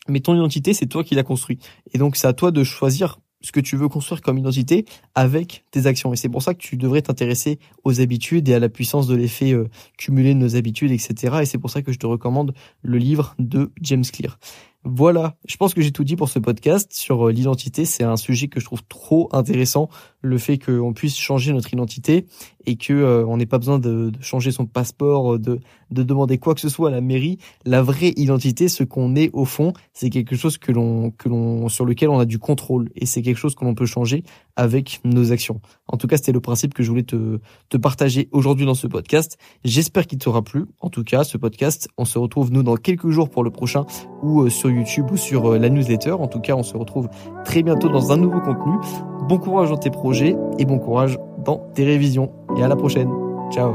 mais 0.07 0.19
ton 0.19 0.35
identité, 0.35 0.74
c'est 0.74 0.88
toi 0.88 1.03
qui 1.03 1.15
l'as 1.15 1.24
construit. 1.24 1.59
Et 1.93 1.97
donc, 1.97 2.15
c'est 2.15 2.27
à 2.27 2.33
toi 2.33 2.51
de 2.51 2.63
choisir 2.63 3.19
ce 3.45 3.51
que 3.51 3.59
tu 3.59 3.75
veux 3.77 3.87
construire 3.87 4.21
comme 4.21 4.39
identité 4.39 4.85
avec 5.13 5.63
tes 5.69 5.85
actions. 5.85 6.11
Et 6.13 6.15
c'est 6.15 6.29
pour 6.29 6.41
ça 6.41 6.55
que 6.55 6.59
tu 6.59 6.77
devrais 6.77 7.03
t'intéresser 7.03 7.59
aux 7.83 8.01
habitudes 8.01 8.49
et 8.49 8.55
à 8.55 8.59
la 8.59 8.69
puissance 8.69 9.05
de 9.05 9.15
l'effet 9.15 9.53
euh, 9.53 9.69
cumulé 9.99 10.33
de 10.33 10.39
nos 10.39 10.55
habitudes, 10.55 10.91
etc. 10.91 11.37
Et 11.41 11.45
c'est 11.45 11.59
pour 11.59 11.69
ça 11.69 11.83
que 11.83 11.91
je 11.91 11.99
te 11.99 12.07
recommande 12.07 12.55
le 12.81 12.97
livre 12.97 13.35
de 13.37 13.71
James 13.81 14.03
Clear. 14.03 14.39
Voilà, 14.87 15.35
je 15.47 15.57
pense 15.57 15.73
que 15.73 15.81
j'ai 15.81 15.91
tout 15.91 16.03
dit 16.03 16.15
pour 16.15 16.29
ce 16.29 16.37
podcast 16.37 16.91
sur 16.93 17.27
euh, 17.27 17.31
l'identité. 17.31 17.85
C'est 17.85 18.03
un 18.03 18.17
sujet 18.17 18.47
que 18.47 18.59
je 18.59 18.65
trouve 18.65 18.83
trop 18.83 19.29
intéressant, 19.31 19.89
le 20.25 20.38
fait 20.38 20.58
qu'on 20.58 20.94
puisse 20.94 21.17
changer 21.17 21.53
notre 21.53 21.74
identité 21.74 22.25
et 22.65 22.75
que 22.75 22.94
euh, 22.94 23.25
on 23.27 23.38
n'ait 23.38 23.46
pas 23.46 23.58
besoin 23.58 23.79
de, 23.79 24.12
changer 24.22 24.51
son 24.51 24.65
passeport, 24.65 25.36
euh, 25.36 25.39
de, 25.39 25.60
de 25.91 26.03
demander 26.03 26.38
quoi 26.38 26.55
que 26.55 26.62
ce 26.62 26.70
soit 26.70 26.89
à 26.89 26.91
la 26.91 27.01
mairie. 27.01 27.38
La 27.63 27.82
vraie 27.82 28.13
identité, 28.15 28.67
ce 28.67 28.84
qu'on 28.84 29.15
est 29.15 29.29
au 29.34 29.46
fond, 29.46 29.74
c'est 29.94 30.10
quelque 30.10 30.36
chose 30.36 30.58
que 30.58 30.72
l'on 30.72 31.12
que 31.12 31.29
l'on 31.29 31.70
sur 31.70 31.86
lequel 31.86 32.10
on 32.10 32.20
a 32.20 32.25
du 32.25 32.39
contrôle 32.39 32.89
et 32.96 33.05
c'est 33.05 33.22
quelque 33.22 33.38
chose 33.38 33.55
que 33.55 33.63
l'on 33.63 33.75
peut 33.75 33.86
changer 33.86 34.24
avec 34.55 35.00
nos 35.03 35.32
actions. 35.32 35.62
En 35.88 35.98
tout 35.98 36.08
cas, 36.08 36.17
c'était 36.17 36.32
le 36.32 36.39
principe 36.39 36.74
que 36.74 36.84
je 36.84 36.89
voulais 36.89 37.03
te 37.03 37.39
te 37.70 37.77
partager 37.77 38.29
aujourd'hui 38.32 38.65
dans 38.65 38.74
ce 38.74 38.88
podcast. 38.88 39.38
J'espère 39.63 40.08
qu'il 40.08 40.17
t'aura 40.17 40.41
plu. 40.41 40.65
En 40.79 40.89
tout 40.89 41.03
cas, 41.03 41.24
ce 41.24 41.38
podcast, 41.38 41.88
on 41.98 42.05
se 42.05 42.17
retrouve 42.17 42.51
nous 42.51 42.63
dans 42.63 42.75
quelques 42.75 43.10
jours 43.10 43.29
pour 43.29 43.44
le 43.44 43.51
prochain 43.51 43.86
ou 44.24 44.50
sur 44.50 44.72
YouTube 44.72 45.12
ou 45.12 45.17
sur 45.17 45.53
euh, 45.53 45.60
la 45.60 45.70
newsletter. 45.70 46.12
En 46.12 46.27
tout 46.27 46.39
cas, 46.39 46.55
on 46.55 46.63
se 46.63 46.75
retrouve 46.75 47.10
très 47.44 47.63
bientôt 47.63 47.89
dans 47.89 48.12
un 48.12 48.17
nouveau 48.17 48.41
contenu. 48.41 49.14
Bon 49.27 49.39
courage 49.39 49.70
dans 49.70 49.77
tes 49.77 49.89
projets 49.89 50.36
et 50.60 50.65
bon 50.65 50.77
courage 50.77 51.17
dans 51.44 51.58
tes 51.74 51.84
révisions. 51.84 52.32
Et 52.58 52.63
à 52.63 52.67
la 52.67 52.75
prochaine. 52.75 53.10
Ciao. 53.51 53.74